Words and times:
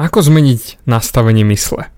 Ako 0.00 0.24
zmeniť 0.24 0.88
nastavenie 0.88 1.44
mysle? 1.44 1.91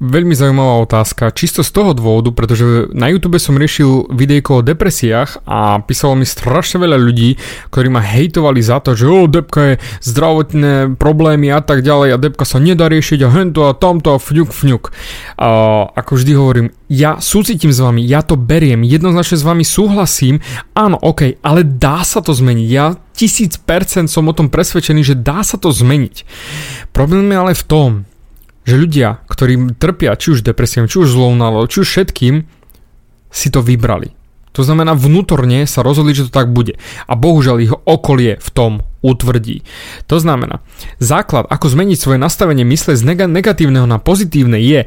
Veľmi 0.00 0.32
zaujímavá 0.32 0.80
otázka, 0.88 1.28
čisto 1.36 1.60
z 1.60 1.76
toho 1.76 1.92
dôvodu, 1.92 2.32
pretože 2.32 2.88
na 2.96 3.12
YouTube 3.12 3.36
som 3.36 3.60
riešil 3.60 4.08
videjko 4.08 4.64
o 4.64 4.64
depresiách 4.64 5.44
a 5.44 5.76
písalo 5.84 6.16
mi 6.16 6.24
strašne 6.24 6.80
veľa 6.80 6.96
ľudí, 6.96 7.36
ktorí 7.68 7.92
ma 7.92 8.00
hejtovali 8.00 8.64
za 8.64 8.80
to, 8.80 8.96
že 8.96 9.04
o, 9.04 9.28
depka 9.28 9.60
je 9.60 9.74
zdravotné 10.00 10.96
problémy 10.96 11.52
a 11.52 11.60
tak 11.60 11.84
ďalej 11.84 12.16
a 12.16 12.22
depka 12.22 12.48
sa 12.48 12.56
nedá 12.56 12.88
riešiť 12.88 13.28
a 13.28 13.28
hento 13.28 13.68
a 13.68 13.76
tamto 13.76 14.16
a 14.16 14.18
fňuk 14.18 14.48
fňuk. 14.48 14.88
A 15.36 15.48
ako 15.92 16.16
vždy 16.16 16.32
hovorím, 16.32 16.72
ja 16.88 17.20
súcitím 17.20 17.68
s 17.68 17.84
vami, 17.84 18.00
ja 18.00 18.24
to 18.24 18.40
beriem, 18.40 18.80
jednoznačne 18.88 19.36
s 19.36 19.44
vami 19.44 19.68
súhlasím, 19.68 20.40
áno, 20.72 20.96
ok, 20.96 21.44
ale 21.44 21.60
dá 21.60 22.00
sa 22.08 22.24
to 22.24 22.32
zmeniť, 22.32 22.68
ja 22.72 22.96
tisíc 23.12 23.60
percent 23.60 24.08
som 24.08 24.24
o 24.24 24.32
tom 24.32 24.48
presvedčený, 24.48 25.04
že 25.04 25.20
dá 25.20 25.44
sa 25.44 25.60
to 25.60 25.68
zmeniť. 25.68 26.24
Problém 26.88 27.28
je 27.28 27.36
ale 27.36 27.52
v 27.52 27.66
tom, 27.68 27.90
že 28.60 28.76
ľudia, 28.76 29.24
ktorí 29.40 29.80
trpia 29.80 30.12
či 30.20 30.36
už 30.36 30.44
depresiou, 30.44 30.84
či 30.84 31.00
už 31.00 31.16
zlou 31.16 31.32
náladou, 31.32 31.64
či 31.64 31.80
už 31.80 31.88
všetkým, 31.88 32.44
si 33.32 33.48
to 33.48 33.64
vybrali. 33.64 34.12
To 34.52 34.60
znamená, 34.60 34.92
vnútorne 34.92 35.64
sa 35.64 35.80
rozhodli, 35.80 36.12
že 36.12 36.28
to 36.28 36.36
tak 36.36 36.52
bude. 36.52 36.76
A 37.08 37.16
bohužiaľ 37.16 37.56
ich 37.64 37.72
okolie 37.72 38.36
v 38.36 38.48
tom 38.52 38.72
utvrdí. 39.00 39.64
To 40.12 40.20
znamená, 40.20 40.60
základ, 41.00 41.48
ako 41.48 41.72
zmeniť 41.72 41.96
svoje 41.96 42.18
nastavenie 42.20 42.68
mysle 42.68 43.00
z 43.00 43.06
negatívneho 43.16 43.88
na 43.88 43.96
pozitívne 43.96 44.60
je 44.60 44.84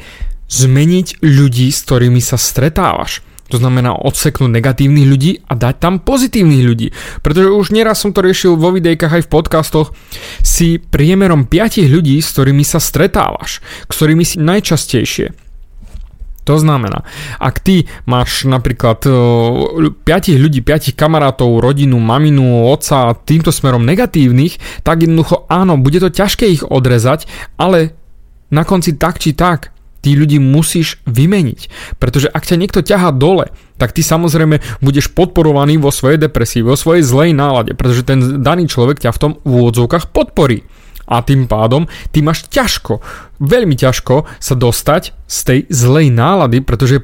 zmeniť 0.53 1.25
ľudí, 1.25 1.73
s 1.73 1.79
ktorými 1.89 2.21
sa 2.21 2.37
stretávaš. 2.37 3.25
To 3.53 3.61
znamená 3.61 3.93
odseknúť 3.93 4.49
negatívnych 4.49 5.05
ľudí 5.05 5.31
a 5.45 5.53
dať 5.53 5.75
tam 5.77 6.01
pozitívnych 6.01 6.63
ľudí. 6.65 6.89
Pretože 7.21 7.53
už 7.53 7.69
nieraz 7.69 8.01
som 8.01 8.09
to 8.09 8.25
riešil 8.25 8.57
vo 8.57 8.73
videjkách 8.73 9.21
aj 9.21 9.23
v 9.29 9.31
podcastoch, 9.31 9.93
si 10.41 10.81
priemerom 10.81 11.45
5 11.45 11.85
ľudí, 11.85 12.17
s 12.17 12.33
ktorými 12.33 12.65
sa 12.65 12.81
stretávaš, 12.81 13.61
s 13.85 13.93
ktorými 13.93 14.25
si 14.25 14.41
najčastejšie. 14.41 15.37
To 16.49 16.57
znamená, 16.57 17.05
ak 17.37 17.61
ty 17.61 17.85
máš 18.09 18.49
napríklad 18.49 19.05
5 19.05 20.01
ľudí, 20.33 20.65
5 20.65 20.97
kamarátov, 20.97 21.61
rodinu, 21.61 22.01
maminu, 22.01 22.67
otca 22.73 23.13
týmto 23.13 23.53
smerom 23.53 23.85
negatívnych, 23.85 24.81
tak 24.81 25.05
jednoducho 25.05 25.45
áno, 25.45 25.77
bude 25.77 26.01
to 26.01 26.09
ťažké 26.09 26.49
ich 26.49 26.65
odrezať, 26.65 27.29
ale 27.61 27.93
na 28.49 28.65
konci 28.65 28.97
tak 28.97 29.21
či 29.21 29.37
tak 29.37 29.72
tí 30.03 30.19
ľudí 30.19 30.37
musíš 30.43 30.99
vymeniť. 31.07 31.95
Pretože 31.97 32.27
ak 32.27 32.43
ťa 32.43 32.59
niekto 32.59 32.83
ťahá 32.83 33.15
dole, 33.15 33.47
tak 33.79 33.95
ty 33.95 34.03
samozrejme 34.03 34.59
budeš 34.83 35.07
podporovaný 35.15 35.79
vo 35.79 35.89
svojej 35.89 36.19
depresii, 36.19 36.61
vo 36.61 36.75
svojej 36.75 37.07
zlej 37.07 37.31
nálade, 37.31 37.71
pretože 37.73 38.03
ten 38.03 38.43
daný 38.43 38.67
človek 38.67 38.99
ťa 38.99 39.15
v 39.15 39.21
tom 39.23 39.31
v 39.47 39.51
úvodzovkách 39.63 40.11
podporí. 40.11 40.67
A 41.03 41.19
tým 41.19 41.51
pádom 41.51 41.83
ty 42.15 42.23
máš 42.23 42.47
ťažko, 42.47 43.03
veľmi 43.43 43.75
ťažko 43.75 44.23
sa 44.39 44.55
dostať 44.55 45.11
z 45.27 45.39
tej 45.43 45.59
zlej 45.67 46.07
nálady, 46.15 46.63
pretože 46.63 46.95
je 46.95 47.03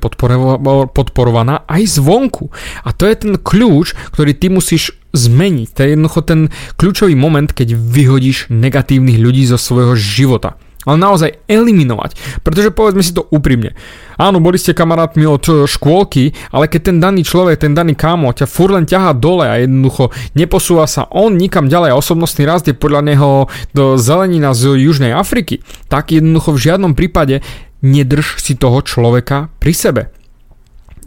podporovaná 0.87 1.67
aj 1.67 1.99
zvonku. 1.99 2.47
A 2.87 2.95
to 2.95 3.03
je 3.03 3.15
ten 3.19 3.33
kľúč, 3.35 3.91
ktorý 4.15 4.31
ty 4.39 4.47
musíš 4.47 4.95
zmeniť. 5.11 5.67
To 5.75 5.79
je 5.83 5.89
jednoducho 5.99 6.21
ten 6.23 6.47
kľúčový 6.79 7.19
moment, 7.19 7.51
keď 7.51 7.75
vyhodíš 7.75 8.47
negatívnych 8.47 9.19
ľudí 9.19 9.43
zo 9.43 9.59
svojho 9.59 9.99
života 9.99 10.55
ale 10.89 10.97
naozaj 10.97 11.45
eliminovať. 11.45 12.41
Pretože 12.41 12.73
povedzme 12.73 13.05
si 13.05 13.13
to 13.13 13.29
úprimne. 13.29 13.77
Áno, 14.17 14.41
boli 14.41 14.57
ste 14.57 14.73
kamarátmi 14.73 15.23
od 15.29 15.45
e, 15.45 15.53
škôlky, 15.69 16.33
ale 16.49 16.65
keď 16.65 16.81
ten 16.91 16.97
daný 16.97 17.21
človek, 17.21 17.61
ten 17.61 17.77
daný 17.77 17.93
kámo 17.93 18.33
ťa 18.33 18.49
fur 18.49 18.73
len 18.73 18.89
ťaha 18.89 19.13
dole 19.15 19.45
a 19.45 19.61
jednoducho 19.61 20.09
neposúva 20.33 20.89
sa 20.89 21.05
on 21.13 21.37
nikam 21.37 21.69
ďalej 21.69 21.95
osobnostný 21.95 22.43
rast 22.49 22.65
je 22.67 22.75
podľa 22.75 23.05
neho 23.05 23.29
do 23.71 23.95
zelenina 23.95 24.57
z 24.57 24.75
Južnej 24.75 25.13
Afriky, 25.13 25.61
tak 25.87 26.11
jednoducho 26.11 26.57
v 26.57 26.63
žiadnom 26.65 26.97
prípade 26.97 27.45
nedrž 27.79 28.41
si 28.41 28.59
toho 28.59 28.83
človeka 28.83 29.53
pri 29.61 29.73
sebe. 29.77 30.01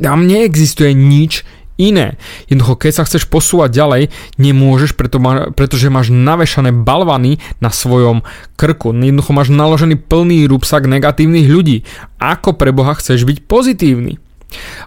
Tam 0.00 0.24
neexistuje 0.24 0.96
nič 0.96 1.44
iné. 1.80 2.20
Jednoducho, 2.48 2.76
keď 2.76 2.92
sa 2.92 3.06
chceš 3.08 3.28
posúvať 3.28 3.70
ďalej, 3.72 4.02
nemôžeš, 4.36 4.96
preto 4.96 5.16
má, 5.22 5.52
pretože 5.52 5.92
máš 5.92 6.12
navešané 6.12 6.72
balvany 6.72 7.40
na 7.62 7.72
svojom 7.72 8.24
krku. 8.56 8.92
Jednoducho 8.92 9.32
máš 9.32 9.48
naložený 9.48 10.00
plný 10.04 10.44
rúbsak 10.48 10.88
negatívnych 10.88 11.48
ľudí. 11.48 11.84
Ako 12.20 12.54
pre 12.54 12.70
Boha 12.70 12.92
chceš 12.96 13.24
byť 13.24 13.48
pozitívny? 13.48 14.20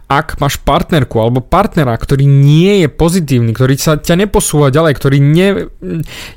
Ak 0.06 0.38
máš 0.38 0.62
partnerku 0.62 1.18
alebo 1.18 1.42
partnera, 1.42 1.98
ktorý 1.98 2.30
nie 2.30 2.86
je 2.86 2.88
pozitívny, 2.92 3.50
ktorý 3.58 3.74
sa 3.82 3.98
ťa 3.98 4.26
neposúva 4.26 4.70
ďalej, 4.70 4.94
ktorý 4.94 5.18
ne, 5.18 5.50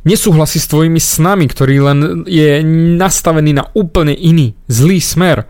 nesúhlasí 0.08 0.56
s 0.56 0.70
tvojimi 0.72 0.96
snami, 0.96 1.44
ktorý 1.44 1.76
len 1.84 1.98
je 2.24 2.64
nastavený 2.96 3.52
na 3.52 3.68
úplne 3.76 4.16
iný, 4.16 4.56
zlý 4.72 5.04
smer, 5.04 5.44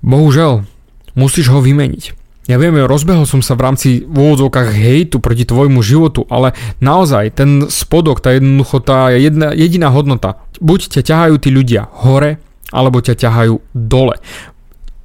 bohužel, 0.00 0.64
musíš 1.12 1.52
ho 1.52 1.60
vymeniť. 1.60 2.23
Ja 2.44 2.60
viem, 2.60 2.76
rozbehol 2.76 3.24
som 3.24 3.40
sa 3.40 3.56
v 3.56 3.64
rámci 3.64 3.88
v 4.04 4.16
úvodzovkách 4.20 4.68
hejtu 4.76 5.16
proti 5.16 5.48
tvojmu 5.48 5.80
životu, 5.80 6.28
ale 6.28 6.52
naozaj 6.76 7.40
ten 7.40 7.72
spodok, 7.72 8.20
tá 8.20 8.36
jednoducho, 8.36 8.84
tá 8.84 9.08
jedna, 9.16 9.56
jediná 9.56 9.88
hodnota, 9.88 10.36
buď 10.60 11.00
ťa 11.00 11.02
ťahajú 11.08 11.34
tí 11.40 11.48
ľudia 11.48 11.88
hore, 12.04 12.36
alebo 12.68 13.00
ťa 13.00 13.16
ťahajú 13.16 13.54
dole. 13.72 14.20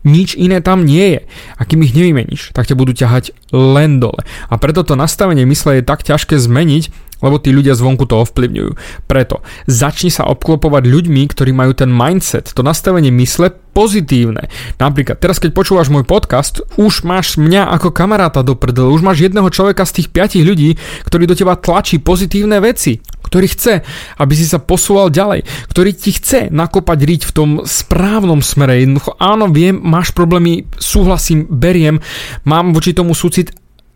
Nič 0.04 0.36
iné 0.36 0.60
tam 0.60 0.84
nie 0.84 1.16
je. 1.16 1.22
A 1.56 1.64
kým 1.64 1.84
ich 1.84 1.96
nevymeníš, 1.96 2.52
tak 2.52 2.68
ťa 2.68 2.76
budú 2.76 2.92
ťahať 2.92 3.32
len 3.56 4.04
dole. 4.04 4.20
A 4.52 4.56
preto 4.60 4.84
to 4.84 5.00
nastavenie 5.00 5.48
mysle 5.48 5.80
je 5.80 5.84
tak 5.88 6.04
ťažké 6.04 6.36
zmeniť, 6.40 7.09
lebo 7.20 7.40
tí 7.40 7.52
ľudia 7.52 7.76
zvonku 7.76 8.08
to 8.08 8.24
ovplyvňujú. 8.24 8.72
Preto 9.06 9.44
začni 9.68 10.12
sa 10.12 10.28
obklopovať 10.28 10.84
ľuďmi, 10.88 11.22
ktorí 11.30 11.52
majú 11.52 11.76
ten 11.76 11.92
mindset, 11.92 12.52
to 12.52 12.64
nastavenie 12.64 13.12
mysle 13.12 13.52
pozitívne. 13.72 14.50
Napríklad, 14.82 15.22
teraz 15.22 15.40
keď 15.40 15.56
počúvaš 15.56 15.88
môj 15.88 16.04
podcast, 16.04 16.60
už 16.76 17.08
máš 17.08 17.40
mňa 17.40 17.70
ako 17.80 17.96
kamaráta 17.96 18.44
do 18.44 18.58
prdele, 18.58 18.92
už 18.92 19.06
máš 19.06 19.24
jedného 19.24 19.48
človeka 19.48 19.88
z 19.88 20.02
tých 20.02 20.08
piatich 20.12 20.44
ľudí, 20.44 20.76
ktorý 21.08 21.30
do 21.30 21.38
teba 21.38 21.56
tlačí 21.56 22.02
pozitívne 22.02 22.60
veci, 22.60 23.00
ktorý 23.30 23.48
chce, 23.48 23.74
aby 24.18 24.34
si 24.34 24.50
sa 24.50 24.58
posúval 24.60 25.14
ďalej, 25.14 25.46
ktorý 25.70 25.92
ti 25.94 26.12
chce 26.18 26.50
nakopať 26.50 27.00
riť 27.06 27.22
v 27.30 27.36
tom 27.36 27.50
správnom 27.64 28.42
smere. 28.42 28.82
Jednoducho, 28.84 29.16
áno, 29.22 29.48
viem, 29.48 29.78
máš 29.78 30.12
problémy, 30.12 30.66
súhlasím, 30.82 31.46
beriem, 31.48 32.02
mám 32.44 32.74
voči 32.74 32.92
tomu 32.92 33.14
súcit 33.14 33.54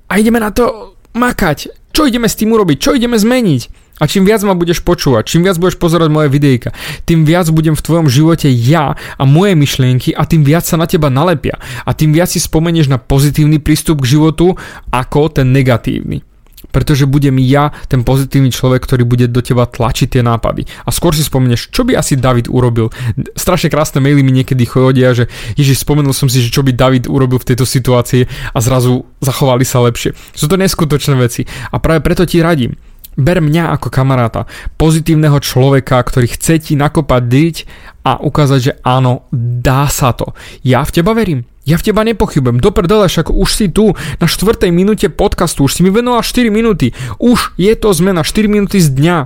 a 0.08 0.22
ideme 0.22 0.38
na 0.38 0.54
to 0.54 0.94
makať 1.18 1.83
čo 1.94 2.10
ideme 2.10 2.26
s 2.26 2.34
tým 2.34 2.50
urobiť? 2.50 2.78
Čo 2.82 2.98
ideme 2.98 3.22
zmeniť? 3.22 3.62
A 4.02 4.10
čím 4.10 4.26
viac 4.26 4.42
ma 4.42 4.58
budeš 4.58 4.82
počúvať, 4.82 5.30
čím 5.30 5.46
viac 5.46 5.62
budeš 5.62 5.78
pozerať 5.78 6.10
moje 6.10 6.34
videjka, 6.34 6.74
tým 7.06 7.30
viac 7.30 7.46
budem 7.54 7.78
v 7.78 7.86
tvojom 7.86 8.10
živote 8.10 8.50
ja 8.50 8.98
a 8.98 9.24
moje 9.30 9.54
myšlienky 9.54 10.18
a 10.18 10.26
tým 10.26 10.42
viac 10.42 10.66
sa 10.66 10.82
na 10.82 10.90
teba 10.90 11.14
nalepia. 11.14 11.62
A 11.86 11.94
tým 11.94 12.10
viac 12.10 12.34
si 12.34 12.42
spomenieš 12.42 12.90
na 12.90 12.98
pozitívny 12.98 13.62
prístup 13.62 14.02
k 14.02 14.18
životu 14.18 14.58
ako 14.90 15.30
ten 15.30 15.54
negatívny 15.54 16.26
pretože 16.74 17.06
budem 17.06 17.38
ja 17.46 17.70
ten 17.86 18.02
pozitívny 18.02 18.50
človek, 18.50 18.82
ktorý 18.84 19.06
bude 19.06 19.30
do 19.30 19.46
teba 19.46 19.70
tlačiť 19.70 20.18
tie 20.18 20.22
nápady. 20.26 20.66
A 20.84 20.90
skôr 20.90 21.14
si 21.14 21.22
spomenieš, 21.22 21.70
čo 21.70 21.86
by 21.86 21.94
asi 21.94 22.18
David 22.18 22.50
urobil. 22.50 22.90
Strašne 23.38 23.70
krásne 23.70 24.02
maily 24.02 24.26
mi 24.26 24.34
niekedy 24.34 24.66
chodia, 24.66 25.14
že 25.14 25.30
Ježiš, 25.54 25.86
spomenul 25.86 26.12
som 26.18 26.26
si, 26.26 26.42
že 26.42 26.50
čo 26.50 26.66
by 26.66 26.74
David 26.74 27.06
urobil 27.06 27.38
v 27.38 27.54
tejto 27.54 27.70
situácii 27.70 28.26
a 28.52 28.58
zrazu 28.58 29.06
zachovali 29.22 29.64
sa 29.64 29.86
lepšie. 29.86 30.18
Sú 30.34 30.50
to 30.50 30.58
neskutočné 30.58 31.14
veci 31.16 31.46
a 31.70 31.78
práve 31.78 32.02
preto 32.02 32.26
ti 32.26 32.42
radím. 32.42 32.74
Ber 33.14 33.38
mňa 33.46 33.78
ako 33.78 33.94
kamaráta, 33.94 34.50
pozitívneho 34.82 35.38
človeka, 35.38 36.02
ktorý 36.02 36.34
chce 36.34 36.58
ti 36.58 36.74
nakopať 36.74 37.22
dyť 37.22 37.56
a 38.04 38.18
ukázať, 38.18 38.60
že 38.60 38.74
áno, 38.82 39.30
dá 39.34 39.86
sa 39.88 40.18
to. 40.18 40.34
Ja 40.66 40.82
v 40.82 40.94
teba 40.98 41.14
verím. 41.14 41.46
Ja 41.64 41.80
v 41.80 41.86
teba 41.88 42.04
nepochybujem. 42.04 42.60
Do 42.60 42.76
prdele, 42.76 43.08
však 43.08 43.32
už 43.32 43.50
si 43.54 43.72
tu 43.72 43.96
na 44.20 44.28
4. 44.28 44.68
minúte 44.74 45.08
podcastu, 45.08 45.64
už 45.64 45.80
si 45.80 45.82
mi 45.86 45.94
venoval 45.94 46.20
4 46.26 46.52
minúty. 46.52 46.92
Už 47.24 47.56
je 47.56 47.72
to 47.80 47.96
zmena 47.96 48.26
4 48.26 48.52
minúty 48.52 48.84
z 48.84 48.92
dňa. 48.92 49.18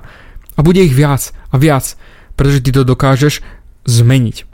A 0.58 0.60
bude 0.62 0.86
ich 0.86 0.94
viac 0.94 1.34
a 1.50 1.56
viac, 1.58 1.98
pretože 2.38 2.62
ty 2.62 2.70
to 2.70 2.86
dokážeš 2.86 3.42
zmeniť. 3.90 4.46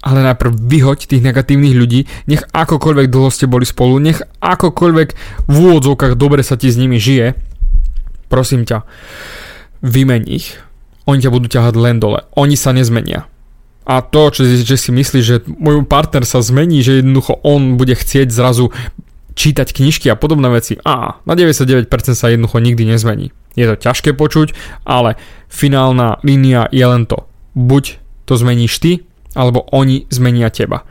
Ale 0.00 0.24
najprv 0.24 0.56
vyhoď 0.56 1.06
tých 1.06 1.22
negatívnych 1.22 1.76
ľudí, 1.76 2.08
nech 2.24 2.42
akokoľvek 2.50 3.06
dlho 3.12 3.28
ste 3.28 3.44
boli 3.44 3.68
spolu, 3.68 4.00
nech 4.00 4.24
akokoľvek 4.40 5.08
v 5.44 5.54
úvodzovkách 5.54 6.16
dobre 6.16 6.40
sa 6.40 6.56
ti 6.56 6.72
s 6.72 6.80
nimi 6.80 6.96
žije. 6.96 7.49
Prosím 8.30 8.62
ťa, 8.64 8.86
vymeň 9.82 10.22
ich. 10.30 10.56
Oni 11.10 11.18
ťa 11.18 11.34
budú 11.34 11.50
ťahať 11.50 11.74
len 11.74 11.98
dole. 11.98 12.22
Oni 12.38 12.54
sa 12.54 12.70
nezmenia 12.70 13.26
a 13.90 14.06
to, 14.06 14.30
že, 14.30 14.62
že 14.62 14.76
si 14.78 14.94
myslí, 14.94 15.18
že 15.18 15.42
môj 15.50 15.82
partner 15.82 16.22
sa 16.22 16.38
zmení, 16.38 16.78
že 16.78 17.02
jednoducho 17.02 17.42
on 17.42 17.74
bude 17.74 17.98
chcieť 17.98 18.30
zrazu 18.30 18.70
čítať 19.34 19.74
knižky 19.74 20.06
a 20.06 20.14
podobné 20.14 20.46
veci. 20.46 20.78
A 20.86 21.18
na 21.26 21.34
99% 21.34 21.90
sa 22.14 22.30
jednoducho 22.30 22.62
nikdy 22.62 22.86
nezmení. 22.86 23.34
Je 23.58 23.66
to 23.66 23.74
ťažké 23.74 24.14
počuť, 24.14 24.54
ale 24.86 25.18
finálna 25.50 26.22
línia 26.22 26.70
je 26.70 26.86
len 26.86 27.02
to. 27.08 27.26
Buď 27.58 27.98
to 28.30 28.38
zmeníš 28.38 28.78
ty, 28.78 28.92
alebo 29.34 29.66
oni 29.74 30.06
zmenia 30.06 30.54
teba. 30.54 30.86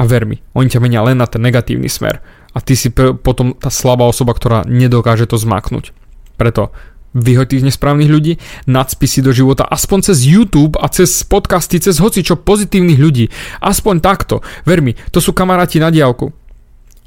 A 0.00 0.08
ver 0.08 0.24
mi, 0.24 0.40
oni 0.56 0.72
ťa 0.72 0.80
menia 0.80 1.04
len 1.04 1.20
na 1.20 1.28
ten 1.28 1.44
negatívny 1.44 1.92
smer. 1.92 2.24
A 2.56 2.64
ty 2.64 2.78
si 2.80 2.88
potom 2.94 3.52
tá 3.60 3.68
slabá 3.68 4.08
osoba, 4.08 4.32
ktorá 4.32 4.64
nedokáže 4.64 5.28
to 5.28 5.36
zmaknúť. 5.36 5.92
Preto 6.38 6.70
vyhoď 7.18 7.58
tých 7.58 7.66
nesprávnych 7.72 8.10
ľudí, 8.10 8.32
nacpi 8.68 9.08
si 9.08 9.24
do 9.24 9.32
života 9.32 9.66
aspoň 9.66 10.12
cez 10.12 10.28
YouTube 10.28 10.76
a 10.78 10.86
cez 10.92 11.24
podcasty, 11.26 11.80
cez 11.80 11.98
hoci 11.98 12.22
čo 12.22 12.38
pozitívnych 12.38 13.00
ľudí. 13.00 13.32
Aspoň 13.64 14.04
takto. 14.04 14.44
Ver 14.62 14.84
mi, 14.84 14.94
to 15.10 15.18
sú 15.18 15.34
kamaráti 15.34 15.82
na 15.82 15.90
diálku. 15.90 16.30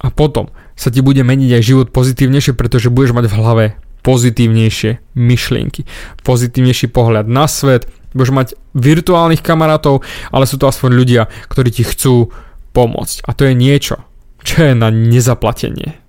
A 0.01 0.10
potom 0.10 0.50
sa 0.74 0.89
ti 0.89 1.06
bude 1.06 1.22
meniť 1.22 1.62
aj 1.62 1.63
život 1.63 1.88
pozitívnejšie, 1.94 2.57
pretože 2.57 2.89
budeš 2.89 3.13
mať 3.13 3.25
v 3.30 3.38
hlave 3.38 3.66
pozitívnejšie 4.01 5.13
myšlienky, 5.13 5.86
pozitívnejší 6.25 6.89
pohľad 6.89 7.30
na 7.30 7.45
svet, 7.45 7.86
budeš 8.18 8.33
mať 8.33 8.48
virtuálnych 8.74 9.45
kamarátov, 9.45 10.01
ale 10.33 10.50
sú 10.50 10.57
to 10.57 10.66
aspoň 10.66 10.89
ľudia, 10.98 11.24
ktorí 11.54 11.69
ti 11.69 11.86
chcú 11.86 12.33
pomôcť. 12.74 13.30
A 13.30 13.38
to 13.38 13.45
je 13.45 13.54
niečo, 13.54 14.01
čo 14.42 14.66
je 14.66 14.74
na 14.74 14.89
nezaplatenie. 14.89 16.00